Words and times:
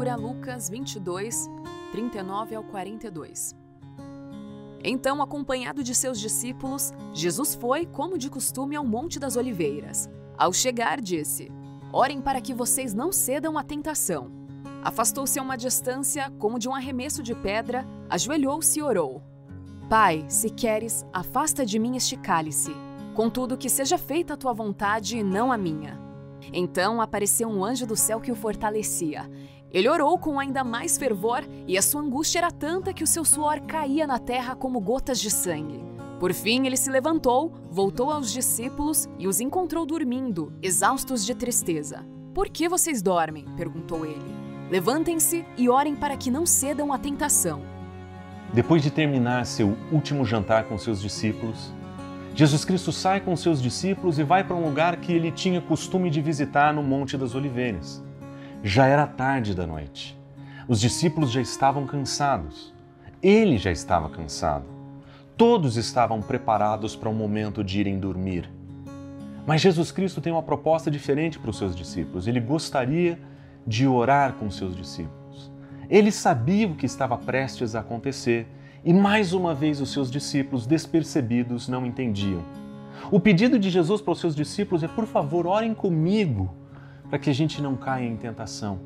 leitura 0.00 0.16
Lucas 0.16 0.70
22, 0.70 1.50
39 1.92 2.54
ao 2.54 2.64
42. 2.64 3.54
Então, 4.82 5.20
acompanhado 5.20 5.84
de 5.84 5.94
seus 5.94 6.18
discípulos, 6.18 6.90
Jesus 7.12 7.54
foi, 7.54 7.84
como 7.84 8.16
de 8.16 8.30
costume, 8.30 8.76
ao 8.76 8.84
Monte 8.84 9.18
das 9.18 9.36
Oliveiras. 9.36 10.08
Ao 10.38 10.54
chegar, 10.54 11.02
disse: 11.02 11.52
Orem 11.92 12.22
para 12.22 12.40
que 12.40 12.54
vocês 12.54 12.94
não 12.94 13.12
cedam 13.12 13.58
à 13.58 13.62
tentação. 13.62 14.30
Afastou-se 14.82 15.38
a 15.38 15.42
uma 15.42 15.56
distância, 15.56 16.32
como 16.38 16.58
de 16.58 16.66
um 16.66 16.74
arremesso 16.74 17.22
de 17.22 17.34
pedra, 17.34 17.86
ajoelhou-se 18.08 18.78
e 18.78 18.82
orou: 18.82 19.22
Pai, 19.90 20.24
se 20.28 20.48
queres, 20.48 21.04
afasta 21.12 21.66
de 21.66 21.78
mim 21.78 21.96
este 21.96 22.16
cálice. 22.16 22.74
Contudo, 23.14 23.58
que 23.58 23.68
seja 23.68 23.98
feita 23.98 24.32
a 24.32 24.36
tua 24.36 24.54
vontade 24.54 25.18
e 25.18 25.22
não 25.22 25.52
a 25.52 25.58
minha. 25.58 26.00
Então 26.54 27.02
apareceu 27.02 27.48
um 27.48 27.62
anjo 27.62 27.86
do 27.86 27.96
céu 27.96 28.18
que 28.18 28.32
o 28.32 28.34
fortalecia. 28.34 29.30
Ele 29.72 29.88
orou 29.88 30.18
com 30.18 30.40
ainda 30.40 30.64
mais 30.64 30.98
fervor 30.98 31.44
e 31.66 31.78
a 31.78 31.82
sua 31.82 32.02
angústia 32.02 32.40
era 32.40 32.50
tanta 32.50 32.92
que 32.92 33.04
o 33.04 33.06
seu 33.06 33.24
suor 33.24 33.60
caía 33.60 34.06
na 34.06 34.18
terra 34.18 34.56
como 34.56 34.80
gotas 34.80 35.20
de 35.20 35.30
sangue. 35.30 35.84
Por 36.18 36.34
fim, 36.34 36.66
ele 36.66 36.76
se 36.76 36.90
levantou, 36.90 37.52
voltou 37.70 38.10
aos 38.10 38.32
discípulos 38.32 39.08
e 39.18 39.26
os 39.26 39.40
encontrou 39.40 39.86
dormindo, 39.86 40.52
exaustos 40.60 41.24
de 41.24 41.34
tristeza. 41.34 42.04
Por 42.34 42.48
que 42.48 42.68
vocês 42.68 43.00
dormem? 43.00 43.46
perguntou 43.56 44.04
ele. 44.04 44.34
Levantem-se 44.70 45.44
e 45.56 45.68
orem 45.68 45.96
para 45.96 46.16
que 46.16 46.30
não 46.30 46.44
cedam 46.44 46.92
à 46.92 46.98
tentação. 46.98 47.62
Depois 48.52 48.82
de 48.82 48.90
terminar 48.90 49.46
seu 49.46 49.76
último 49.92 50.24
jantar 50.24 50.64
com 50.64 50.76
seus 50.76 51.00
discípulos, 51.00 51.72
Jesus 52.34 52.64
Cristo 52.64 52.92
sai 52.92 53.20
com 53.20 53.36
seus 53.36 53.62
discípulos 53.62 54.18
e 54.18 54.24
vai 54.24 54.44
para 54.44 54.56
um 54.56 54.64
lugar 54.64 54.96
que 54.96 55.12
ele 55.12 55.30
tinha 55.30 55.60
costume 55.60 56.10
de 56.10 56.20
visitar 56.20 56.74
no 56.74 56.82
Monte 56.82 57.16
das 57.16 57.34
Oliveiras. 57.34 58.02
Já 58.62 58.86
era 58.86 59.06
tarde 59.06 59.54
da 59.54 59.66
noite. 59.66 60.18
Os 60.68 60.78
discípulos 60.78 61.30
já 61.30 61.40
estavam 61.40 61.86
cansados. 61.86 62.74
Ele 63.22 63.56
já 63.56 63.70
estava 63.70 64.10
cansado. 64.10 64.66
Todos 65.34 65.78
estavam 65.78 66.20
preparados 66.20 66.94
para 66.94 67.08
o 67.08 67.14
momento 67.14 67.64
de 67.64 67.80
irem 67.80 67.98
dormir. 67.98 68.50
Mas 69.46 69.62
Jesus 69.62 69.90
Cristo 69.90 70.20
tem 70.20 70.30
uma 70.30 70.42
proposta 70.42 70.90
diferente 70.90 71.38
para 71.38 71.48
os 71.48 71.56
seus 71.56 71.74
discípulos. 71.74 72.26
Ele 72.26 72.38
gostaria 72.38 73.18
de 73.66 73.86
orar 73.86 74.34
com 74.34 74.50
seus 74.50 74.76
discípulos. 74.76 75.50
Ele 75.88 76.12
sabia 76.12 76.68
o 76.68 76.74
que 76.74 76.84
estava 76.84 77.16
prestes 77.16 77.74
a 77.74 77.80
acontecer 77.80 78.46
e 78.84 78.92
mais 78.92 79.32
uma 79.32 79.54
vez 79.54 79.80
os 79.80 79.90
seus 79.90 80.10
discípulos, 80.10 80.66
despercebidos, 80.66 81.66
não 81.66 81.86
entendiam. 81.86 82.42
O 83.10 83.18
pedido 83.18 83.58
de 83.58 83.70
Jesus 83.70 84.02
para 84.02 84.12
os 84.12 84.20
seus 84.20 84.36
discípulos 84.36 84.82
é: 84.82 84.88
por 84.88 85.06
favor, 85.06 85.46
orem 85.46 85.72
comigo 85.72 86.59
para 87.10 87.18
que 87.18 87.28
a 87.28 87.34
gente 87.34 87.60
não 87.60 87.76
caia 87.76 88.06
em 88.06 88.16
tentação. 88.16 88.80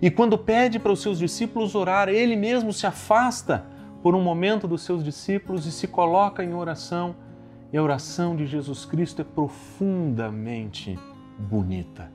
E 0.00 0.10
quando 0.10 0.38
pede 0.38 0.78
para 0.78 0.90
os 0.90 1.02
seus 1.02 1.18
discípulos 1.18 1.74
orar, 1.74 2.08
ele 2.08 2.34
mesmo 2.34 2.72
se 2.72 2.86
afasta 2.86 3.66
por 4.02 4.14
um 4.14 4.22
momento 4.22 4.66
dos 4.66 4.82
seus 4.82 5.04
discípulos 5.04 5.66
e 5.66 5.72
se 5.72 5.86
coloca 5.86 6.42
em 6.42 6.54
oração. 6.54 7.14
E 7.72 7.76
a 7.76 7.82
oração 7.82 8.34
de 8.34 8.46
Jesus 8.46 8.86
Cristo 8.86 9.20
é 9.20 9.24
profundamente 9.24 10.98
bonita. 11.38 12.10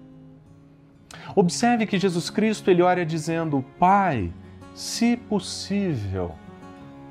Observe 1.35 1.85
que 1.85 1.99
Jesus 1.99 2.29
Cristo 2.29 2.71
ele 2.71 2.81
ora 2.81 3.05
dizendo: 3.05 3.63
Pai, 3.77 4.33
se 4.73 5.15
possível, 5.15 6.31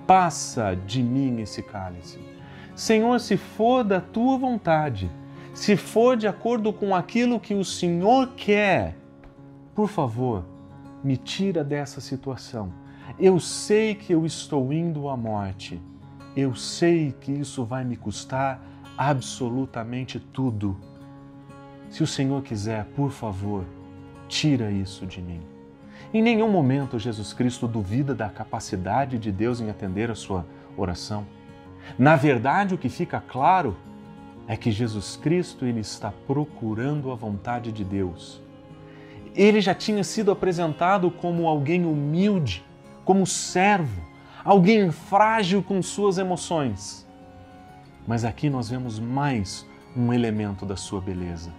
passa 0.07 0.75
de 0.75 1.03
mim 1.03 1.41
esse 1.41 1.63
cálice. 1.63 2.19
Senhor, 2.75 3.20
se 3.20 3.37
for 3.37 3.85
da 3.85 4.01
tua 4.01 4.37
vontade, 4.39 5.11
se 5.63 5.77
for 5.77 6.17
de 6.17 6.27
acordo 6.27 6.73
com 6.73 6.93
aquilo 6.93 7.39
que 7.39 7.55
o 7.55 7.65
Senhor 7.65 8.33
quer, 8.37 8.97
por 9.77 9.89
favor, 9.89 10.45
me 11.05 11.17
tira 11.17 11.63
dessa 11.63 12.01
situação. 12.01 12.73
Eu 13.17 13.39
sei 13.39 13.95
que 13.95 14.13
eu 14.13 14.27
estou 14.27 14.73
indo 14.73 15.09
à 15.09 15.17
morte. 15.17 15.81
Eu 16.37 16.57
sei 16.57 17.15
que 17.21 17.31
isso 17.31 17.64
vai 17.64 17.85
me 17.85 17.97
custar 17.97 18.61
absolutamente 18.98 20.19
tudo. 20.19 20.77
Se 21.89 22.03
o 22.03 22.09
Senhor 22.09 22.42
quiser, 22.42 22.86
por 22.86 23.13
favor, 23.13 23.65
tira 24.27 24.69
isso 24.69 25.07
de 25.07 25.23
mim. 25.23 25.42
Em 26.13 26.20
nenhum 26.20 26.51
momento 26.51 26.98
Jesus 26.98 27.33
Cristo 27.33 27.69
duvida 27.69 28.17
da 28.17 28.29
capacidade 28.29 29.17
de 29.17 29.31
Deus 29.31 29.61
em 29.61 29.70
atender 29.70 30.11
a 30.11 30.17
sua 30.17 30.45
oração. 30.77 31.25
Na 31.97 32.17
verdade, 32.17 32.75
o 32.75 32.79
que 32.79 32.89
fica 32.89 33.20
claro 33.20 33.77
é 34.52 34.57
que 34.57 34.70
Jesus 34.70 35.17
Cristo 35.17 35.64
ele 35.64 35.80
está 35.80 36.13
procurando 36.27 37.11
a 37.11 37.14
vontade 37.14 37.73
de 37.73 37.83
Deus. 37.83 38.39
Ele 39.35 39.63
já 39.63 39.74
tinha 39.74 40.05
sido 40.05 40.30
apresentado 40.30 41.11
como 41.11 41.48
alguém 41.48 41.86
humilde, 41.86 42.62
como 43.02 43.27
servo, 43.27 44.02
alguém 44.45 44.92
frágil 44.92 45.62
com 45.62 45.80
suas 45.80 46.18
emoções. 46.18 47.08
Mas 48.07 48.27
aqui 48.27 48.51
nós 48.51 48.68
vemos 48.68 48.98
mais 48.98 49.67
um 49.96 50.12
elemento 50.12 50.67
da 50.67 50.77
sua 50.77 51.01
beleza. 51.01 51.51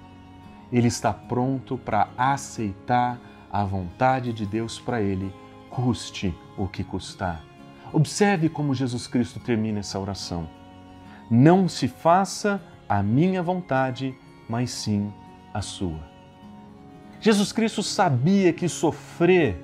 Ele 0.71 0.87
está 0.87 1.11
pronto 1.11 1.79
para 1.79 2.09
aceitar 2.15 3.19
a 3.51 3.63
vontade 3.63 4.31
de 4.31 4.45
Deus 4.45 4.79
para 4.79 5.01
ele, 5.01 5.33
custe 5.67 6.31
o 6.55 6.67
que 6.67 6.83
custar. 6.83 7.43
Observe 7.91 8.49
como 8.49 8.75
Jesus 8.75 9.07
Cristo 9.07 9.39
termina 9.39 9.79
essa 9.79 9.99
oração. 9.99 10.47
Não 11.27 11.67
se 11.67 11.87
faça 11.87 12.61
a 12.88 13.01
minha 13.01 13.41
vontade, 13.41 14.16
mas 14.47 14.71
sim 14.71 15.11
a 15.53 15.61
sua. 15.61 15.99
Jesus 17.19 17.51
Cristo 17.51 17.81
sabia 17.81 18.51
que 18.51 18.67
sofrer 18.67 19.57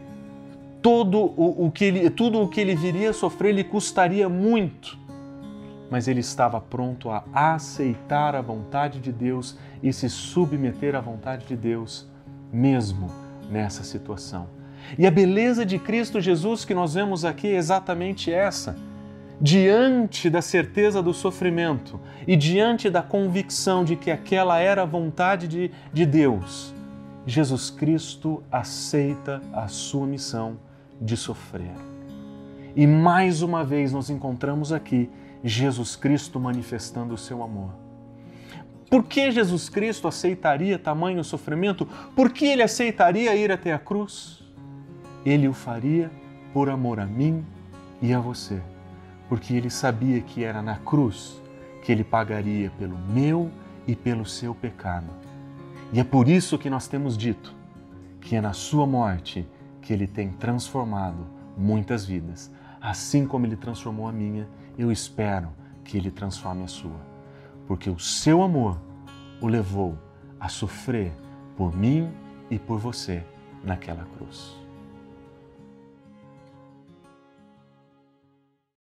todo 0.81 1.17
o, 1.17 1.65
o 1.65 1.71
que 1.71 1.85
ele, 1.85 2.09
tudo 2.09 2.41
o 2.41 2.47
que 2.47 2.61
ele 2.61 2.75
viria 2.75 3.09
a 3.09 3.13
sofrer 3.13 3.53
lhe 3.53 3.63
custaria 3.63 4.29
muito, 4.29 4.97
mas 5.89 6.07
ele 6.07 6.21
estava 6.21 6.61
pronto 6.61 7.09
a 7.09 7.23
aceitar 7.33 8.35
a 8.35 8.41
vontade 8.41 8.99
de 8.99 9.11
Deus 9.11 9.57
e 9.83 9.91
se 9.91 10.09
submeter 10.09 10.95
à 10.95 11.01
vontade 11.01 11.45
de 11.45 11.55
Deus, 11.55 12.07
mesmo 12.51 13.09
nessa 13.49 13.83
situação. 13.83 14.47
E 14.97 15.05
a 15.05 15.11
beleza 15.11 15.65
de 15.65 15.77
Cristo 15.77 16.21
Jesus 16.21 16.63
que 16.63 16.73
nós 16.73 16.93
vemos 16.93 17.25
aqui 17.25 17.47
é 17.47 17.57
exatamente 17.57 18.31
essa 18.31 18.75
diante 19.41 20.29
da 20.29 20.41
certeza 20.41 21.01
do 21.01 21.13
sofrimento 21.13 21.99
e 22.27 22.35
diante 22.35 22.89
da 22.89 23.01
convicção 23.01 23.83
de 23.83 23.95
que 23.95 24.11
aquela 24.11 24.59
era 24.59 24.81
a 24.81 24.85
vontade 24.85 25.47
de, 25.47 25.71
de 25.93 26.05
Deus, 26.05 26.73
Jesus 27.25 27.69
Cristo 27.69 28.43
aceita 28.51 29.41
a 29.53 29.67
sua 29.67 30.05
missão 30.05 30.57
de 30.99 31.15
sofrer. 31.15 31.71
E 32.75 32.85
mais 32.85 33.41
uma 33.41 33.63
vez 33.63 33.93
nós 33.93 34.09
encontramos 34.09 34.73
aqui 34.73 35.09
Jesus 35.43 35.95
Cristo 35.95 36.39
manifestando 36.39 37.13
o 37.13 37.17
seu 37.17 37.41
amor. 37.41 37.71
Por 38.89 39.03
que 39.03 39.31
Jesus 39.31 39.69
Cristo 39.69 40.07
aceitaria 40.07 40.77
tamanho 40.77 41.23
sofrimento? 41.23 41.87
Por 42.15 42.31
que 42.31 42.45
ele 42.45 42.63
aceitaria 42.63 43.35
ir 43.35 43.51
até 43.51 43.71
a 43.71 43.79
cruz? 43.79 44.43
Ele 45.25 45.47
o 45.47 45.53
faria 45.53 46.11
por 46.51 46.69
amor 46.69 46.99
a 46.99 47.05
mim 47.05 47.45
e 48.01 48.13
a 48.13 48.19
você 48.19 48.59
porque 49.29 49.53
ele 49.53 49.69
sabia 49.69 50.19
que 50.19 50.43
era 50.43 50.61
na 50.61 50.75
cruz 50.75 51.39
que 51.83 51.91
ele 51.91 52.03
pagaria 52.03 52.71
pelo 52.71 52.97
meu 52.97 53.49
e 53.87 53.95
pelo 53.95 54.25
seu 54.25 54.53
pecado. 54.53 55.07
E 55.93 55.99
é 55.99 56.03
por 56.03 56.27
isso 56.27 56.57
que 56.57 56.69
nós 56.69 56.87
temos 56.87 57.17
dito 57.17 57.55
que 58.19 58.35
é 58.35 58.41
na 58.41 58.53
sua 58.53 58.85
morte 58.85 59.47
que 59.81 59.93
ele 59.93 60.07
tem 60.07 60.29
transformado 60.31 61.25
muitas 61.57 62.05
vidas. 62.05 62.51
Assim 62.81 63.25
como 63.25 63.45
ele 63.45 63.55
transformou 63.55 64.07
a 64.07 64.11
minha, 64.11 64.47
eu 64.77 64.91
espero 64.91 65.49
que 65.83 65.97
ele 65.97 66.11
transforme 66.11 66.63
a 66.63 66.67
sua. 66.67 66.99
Porque 67.67 67.89
o 67.89 67.99
seu 67.99 68.41
amor 68.43 68.79
o 69.41 69.47
levou 69.47 69.97
a 70.39 70.49
sofrer 70.49 71.11
por 71.55 71.75
mim 71.75 72.09
e 72.49 72.57
por 72.57 72.77
você 72.79 73.23
naquela 73.63 74.05
cruz. 74.17 74.55